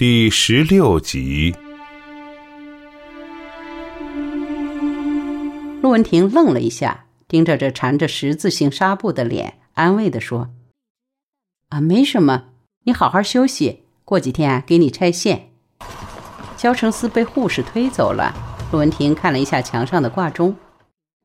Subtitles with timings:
[0.00, 1.54] 第十六集，
[5.82, 10.48] 陆文婷愣了一下，盯着这缠着十字形纱布的脸，安慰的说
[11.68, 12.44] ：“啊，没什么，
[12.84, 15.50] 你好好休息，过几天啊，给你拆线。”
[16.56, 18.34] 肖成思被护士推走了。
[18.72, 20.56] 陆文婷看了一下墙上的挂钟，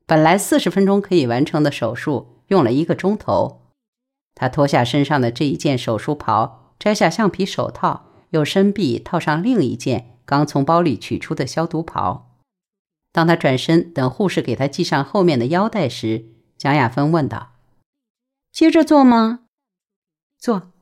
[0.04, 3.62] 本来四十分钟可以完成的手术，用了一个钟头。
[4.34, 8.02] 他脱下身上的这一件手术袍，摘下橡皮手套。
[8.30, 12.36] 用身臂套上另一件刚从包里取出的消毒袍。
[13.12, 16.26] 当他转身等护士给他系上后面的腰带时，
[16.56, 17.52] 蒋亚芬问道
[18.52, 19.40] ：“接着做吗
[20.38, 20.72] ？”“做。”“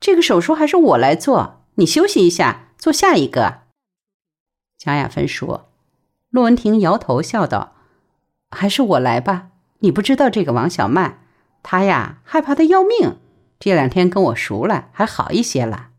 [0.00, 3.62] 这个手术还是我来做，你休息一下，做下一个。”
[4.78, 5.68] 蒋亚芬说。
[6.30, 7.74] 陆文婷摇头笑道
[8.50, 9.50] ：“还是我来吧。
[9.80, 11.26] 你不知道这个王小曼，
[11.62, 13.18] 她呀害怕的要命。”
[13.60, 15.90] 这两天跟我熟了，还好一些了。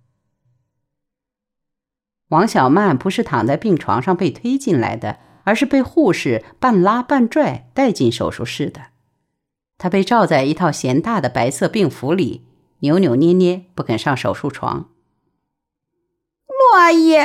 [2.30, 8.88] 王小曼不是躺在病床上被推进来的，而是被护士半拉半拽带进手术室的。
[9.77, 12.46] 她被罩在一套嫌大的白色病服里，
[12.80, 14.90] 扭扭捏捏不肯上手术床。
[16.48, 17.16] 陆阿姨，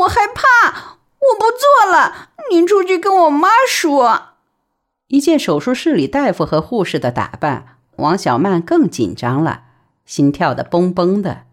[0.00, 2.30] 我害怕，我不做了。
[2.50, 4.34] 您出去跟我妈说。
[5.08, 9.64] 一见手术室里大夫和护士的打扮，王小曼更紧张了。
[10.04, 11.44] 心跳的嘣嘣的，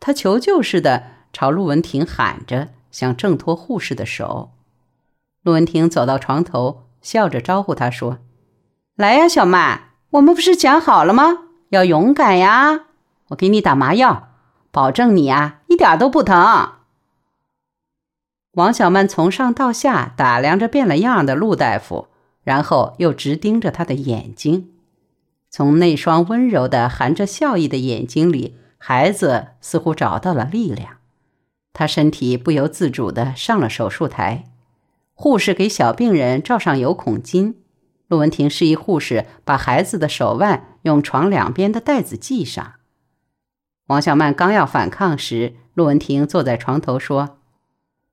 [0.00, 4.50] 他求救似的朝陆文婷喊着，想挣脱护士的手。
[5.42, 8.18] 陆文婷走到床头，笑着招呼他说
[8.96, 11.38] ：“来呀，小曼，我们不是讲好了吗？
[11.70, 12.86] 要勇敢呀！
[13.28, 14.30] 我给你打麻药，
[14.70, 16.72] 保证你啊一点都不疼。”
[18.52, 22.08] 王小曼从上到下打量着变了样的陆大夫，
[22.42, 24.72] 然后又直盯着他的眼睛。
[25.58, 30.98] 从那双温柔的、含着笑意的眼睛里，孩子似乎找到了力量。
[31.72, 34.44] 他身体不由自主地上了手术台。
[35.14, 37.56] 护士给小病人罩上有孔巾。
[38.06, 42.74] 陆文婷示意护士把孩子的手腕用床两边的带子系上。
[43.88, 47.38] 王小曼刚要反抗时，陆文婷坐在床头说：“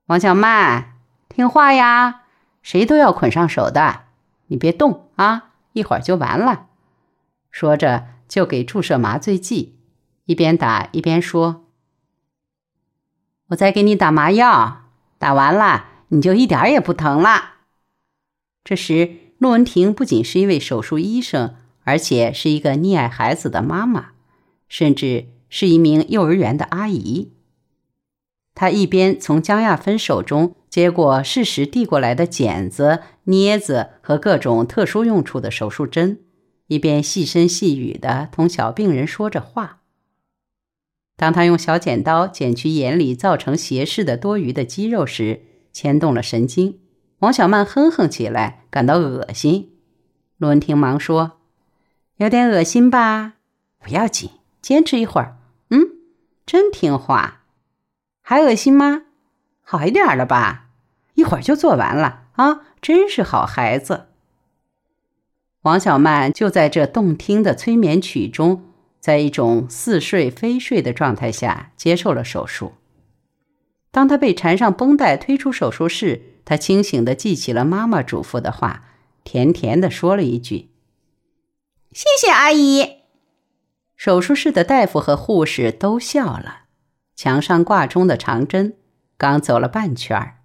[0.06, 0.96] 王小曼，
[1.28, 2.22] 听话呀，
[2.60, 4.00] 谁都要捆上手的，
[4.48, 6.66] 你别动啊，一会儿就完了。”
[7.58, 9.78] 说着，就给注射麻醉剂，
[10.26, 11.64] 一边打一边说
[13.48, 17.54] ：“我再给你打麻药，打完了你就一点也不疼了。”
[18.62, 24.08] 这时，陆文婷不仅是一位手术医生，而且是一个溺爱孩子的妈妈，
[24.68, 27.32] 甚至是一名幼儿园的阿姨。
[28.54, 36.20] 她一边从江亚芬手中接过适时递过来的剪子、镊子和各种特殊用处的手术针。
[36.66, 39.80] 一边细声细语地同小病人说着话。
[41.16, 46.80] 当他用小剪刀剪去眼里造成斜视的多余的肌肉时，牵动了神经。
[47.20, 49.72] 王小曼哼哼起来，感到恶心。
[50.36, 51.38] 陆文婷忙说
[52.18, 53.34] ：“有点恶心吧？
[53.78, 55.38] 不要紧，坚持一会儿。
[55.70, 55.80] 嗯，
[56.44, 57.44] 真听话。
[58.20, 59.04] 还恶心吗？
[59.62, 60.68] 好一点了吧？
[61.14, 62.60] 一会儿就做完了啊！
[62.82, 64.08] 真是好孩子。”
[65.66, 68.62] 王小曼就在这动听的催眠曲中，
[69.00, 72.74] 在一种似睡非睡的状态下接受了手术。
[73.90, 78.84] 当她被缠上绷带推出手术室，她清醒的记起了妈妈嘱咐的话，
[79.24, 80.70] 甜甜的说了一句
[81.90, 82.98] ：“谢谢阿姨。”
[83.96, 86.66] 手术室的大夫和护士都笑了。
[87.16, 88.76] 墙上挂钟的长针
[89.16, 90.36] 刚走了半圈儿。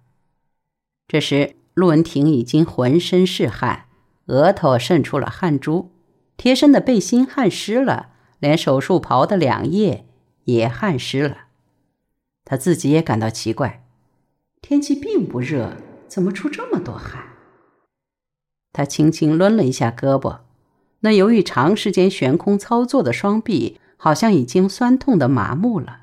[1.06, 3.84] 这时，陆文婷已经浑身是汗。
[4.26, 5.90] 额头渗出了汗珠，
[6.36, 10.06] 贴身的背心汗湿了，连手术袍的两页
[10.44, 11.38] 也汗湿了。
[12.44, 13.84] 他自己也感到奇怪，
[14.60, 15.76] 天气并不热，
[16.08, 17.24] 怎么出这么多汗？
[18.72, 20.40] 他轻轻抡了一下胳膊，
[21.00, 26.00] 那由于长时间悬空操作的双臂好像已经酸痛的麻木了。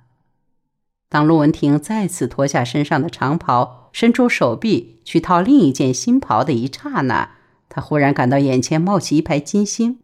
[1.10, 7.38] 当陆文婷再次脱下身上的长袍，伸出手臂去套另一件新袍的一刹那，
[7.70, 10.00] 他忽然感到眼前冒起一排金星，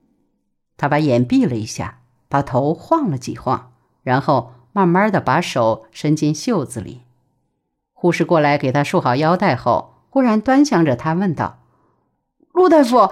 [0.78, 3.74] 他把眼闭了一下，把头晃了几晃，
[4.04, 7.02] 然后慢慢的把手伸进袖子里。
[7.92, 11.60] 护士过来给他束好腰带后，忽然端详着他问道
[12.54, 13.12] ：“陆大夫，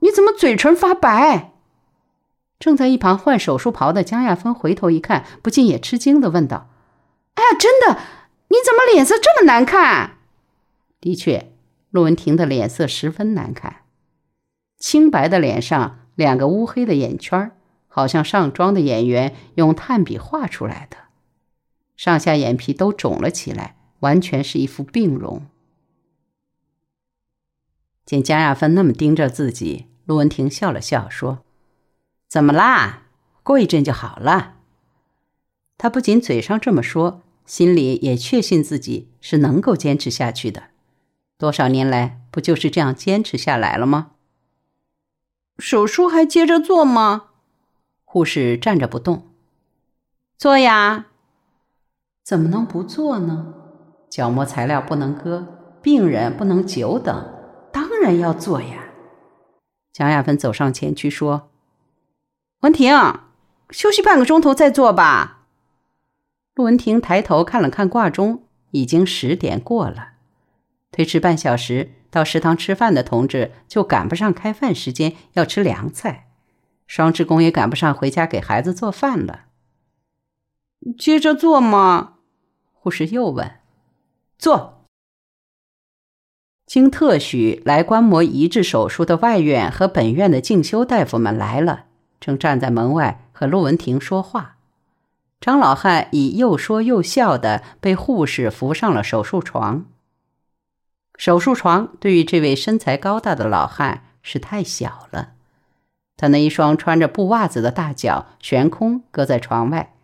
[0.00, 1.52] 你怎么嘴唇发白？”
[2.60, 6.68] 正在一旁换手术袍的江亚芬回头一看，不禁也吃惊的问道
[7.34, 7.98] ：“哎呀，真的？
[8.48, 10.18] 你怎么脸色这么难看？”
[11.00, 11.52] 的确，
[11.90, 13.82] 陆文婷的脸色十分难看。
[14.78, 17.52] 清白的脸上，两个乌黑的眼圈，
[17.88, 20.96] 好像上妆的演员用炭笔画出来的。
[21.96, 25.46] 上下眼皮都肿了起来，完全是一副病容。
[28.04, 31.44] 见江亚芬那么盯着自己，陆文婷笑了笑说
[32.28, 33.04] ：“怎么啦？
[33.42, 34.56] 过一阵就好了。”
[35.78, 40.64] 他不仅嘴上这么说，心里也确信自己是能够坚持下去的。
[41.38, 44.12] 多少年来，不就是这样坚持下来了吗？
[45.58, 47.30] 手术还接着做吗？
[48.04, 49.30] 护士站着不动。
[50.36, 51.06] 做呀。
[52.22, 53.54] 怎么能不做呢？
[54.10, 55.46] 角膜材料不能割，
[55.82, 57.32] 病人不能久等。
[57.72, 58.84] 当然要做呀！
[59.92, 61.50] 蒋亚芬走上前去说
[62.60, 62.92] ：“文婷，
[63.70, 65.46] 休息半个钟头再做吧。”
[66.54, 70.14] 陆文婷抬头看了看挂钟，已经十点过了。
[70.90, 76.28] 推迟半小时到食堂吃饭的同志就赶不上开饭时间要吃凉菜，
[76.86, 79.46] 双职工也赶不上回家给孩子做饭了。
[80.98, 82.14] 接着做吗？
[82.72, 83.56] 护士又问
[84.38, 84.84] ：“做。”
[86.66, 91.86] 经特许来观摩移植手术的外院和本院的进修大夫们来了，
[92.20, 94.56] 正站在门外和陆文婷说话。
[95.40, 99.86] 张老汉已又说又笑的被护士扶上了手术床。
[101.16, 105.30] 手术床对于这位身材高大的老汉是太小了，
[106.16, 109.94] 他那一双穿着布袜子的大脚悬空搁在床外，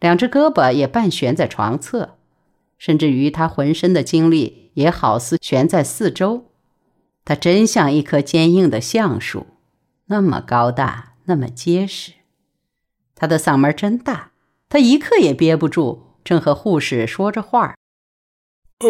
[0.00, 2.16] 两只胳膊也半悬在床侧。
[2.76, 6.46] 甚至于他浑身的精力也好似悬在四周，
[7.24, 9.46] 他真像一棵坚硬的橡树，
[10.06, 12.12] 那么高大，那么结实。
[13.14, 14.32] 他的嗓门真大，
[14.68, 17.74] 他一刻也憋不住，正和护士说着话呃，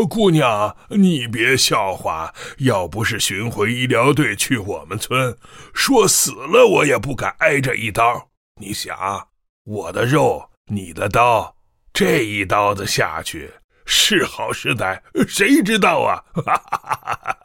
[0.02, 5.36] 姑娘，你别笑话，要不是巡回医疗队去我们村，
[5.74, 8.30] 说死了我也不敢挨这一刀。
[8.60, 9.28] 你想，
[9.64, 11.56] 我的肉，你的刀，
[11.92, 13.52] 这一刀子下去。
[13.86, 16.24] 是好是歹，谁知道啊！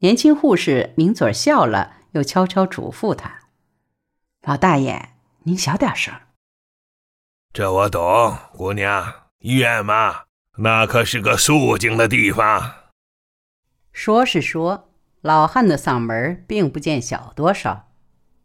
[0.00, 3.48] 年轻护士抿嘴笑了，又悄悄嘱咐他
[4.46, 5.14] ：“老大爷，
[5.44, 6.12] 您小点声。”
[7.54, 9.24] 这我懂，姑娘。
[9.38, 10.24] 医院嘛，
[10.56, 12.74] 那可是个肃静的地方。
[13.92, 14.90] 说是说，
[15.20, 17.88] 老汉的嗓门并不见小多少。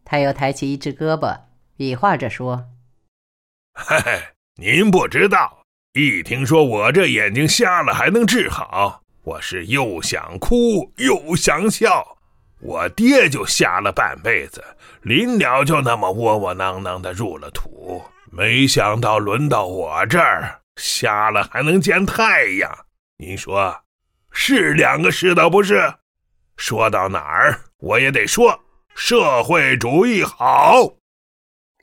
[0.04, 1.42] 他又抬起一只胳膊，
[1.78, 2.66] 比划着说
[3.74, 4.22] ：“嘿嘿，
[4.56, 5.60] 您不知道。”
[5.94, 12.18] 一听说我这眼睛瞎了还能治好，我是又想哭又想笑。
[12.62, 14.64] 我爹就瞎了半辈子，
[15.02, 18.02] 临了就那么窝窝囊囊的入了土。
[18.32, 22.86] 没想到轮到我这儿，瞎了还能见太阳。
[23.18, 23.84] 您说，
[24.32, 25.94] 是两个世道不是？
[26.58, 28.62] 说到哪儿，我也得说
[28.96, 30.96] 社会主义好。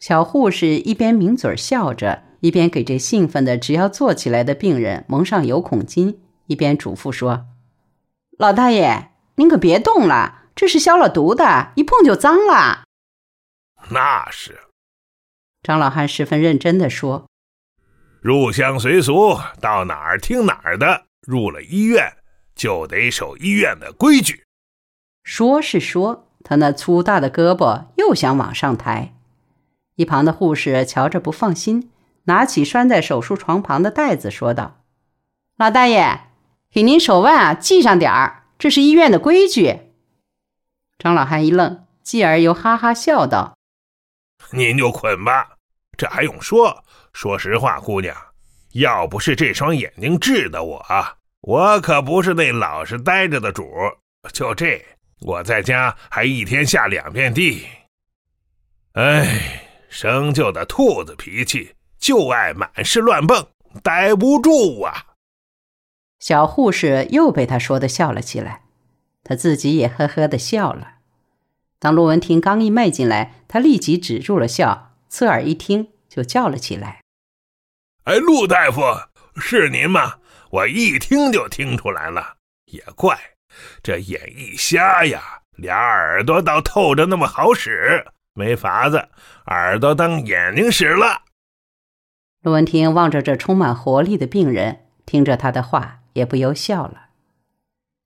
[0.00, 2.24] 小护士一边抿嘴笑着。
[2.40, 7.46] 一边给这兴奋的只要坐起来的病人蒙上有孔巾，一边嘱咐说
[8.38, 12.84] ：“老大爷，您可别动了，这是消了毒的，一碰就脏了。”
[13.90, 14.60] 那是。
[15.62, 17.26] 张老汉十分认真的说
[18.26, 21.04] ：“入乡随俗，到哪儿听哪儿的。
[21.20, 22.12] 入了医院，
[22.56, 24.42] 就得守医院的规矩。”
[25.22, 29.14] 说是说，他那粗大的胳膊又想往上抬。
[29.94, 31.92] 一旁的护士瞧着不放心。
[32.24, 34.80] 拿起拴在手术床旁的袋子，说道
[35.56, 36.22] ：“老大爷，
[36.72, 39.92] 给您手腕啊系上点儿，这是医院的规矩。”
[40.98, 43.56] 张老汉一愣，继而又哈哈笑道
[44.50, 45.55] ：“您就捆吧，
[45.96, 46.84] 这还用说？
[47.12, 48.14] 说实话，姑娘，
[48.72, 50.84] 要不是这双眼睛治的我，
[51.40, 53.66] 我可不是那老实待着的主。
[54.32, 54.84] 就这，
[55.20, 57.66] 我在家还一天下两遍地。
[58.92, 63.48] 哎，生就的兔子脾气。”就爱满是乱蹦，
[63.82, 65.16] 待不住啊！
[66.20, 68.64] 小护士又被他说的笑了起来，
[69.24, 70.98] 他自己也呵呵的笑了。
[71.80, 77.02] 当陆文婷刚一迈进来，他立即止住了笑，侧耳一听，就叫了起来
[78.04, 78.82] ：“哎，陆大夫，
[79.40, 80.18] 是您吗？
[80.50, 82.36] 我一听就听出来了。
[82.66, 83.18] 也怪
[83.82, 89.08] 这眼一瞎呀，俩耳朵倒透着那么好使，没法子，
[89.46, 91.22] 耳朵当眼睛使了。”
[92.42, 97.08] 陆文婷望着这充满活力的病人，听着他的话，也不由笑了。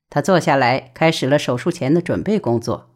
[0.08, 2.90] 他坐下来，开始了手术前的准备工作。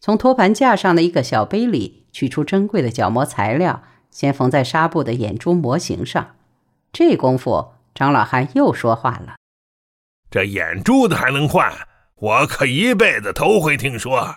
[0.00, 6.36] 从托盘架上的一个小杯里取出珍贵的角膜材料，先缝在纱布的眼珠模型上。
[6.92, 9.36] 这功夫，张老汉又说话了
[10.30, 11.72] ：“这眼珠子还能换？
[12.14, 14.36] 我可一辈子头回听说。”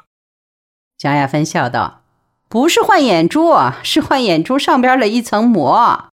[0.97, 2.03] 江亚芬笑道
[2.49, 3.53] ：“不是换眼珠，
[3.83, 6.09] 是换眼珠上边的一层膜。”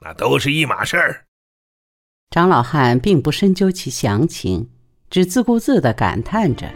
[0.00, 1.24] 那都是一码事儿。
[2.30, 4.70] 张老汉并不深究其详情，
[5.10, 6.68] 只自顾自地感叹着。